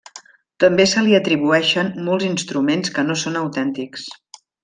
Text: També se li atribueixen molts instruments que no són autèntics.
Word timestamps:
També 0.63 0.85
se 0.93 1.01
li 1.07 1.11
atribueixen 1.17 1.91
molts 2.09 2.27
instruments 2.29 2.93
que 2.97 3.05
no 3.11 3.19
són 3.27 3.39
autèntics. 3.45 4.09